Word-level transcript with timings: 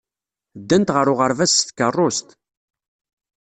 Ddant 0.61 0.93
ɣer 0.95 1.07
uɣerbaz 1.13 1.51
s 1.55 1.59
tkeṛṛust. 1.61 2.27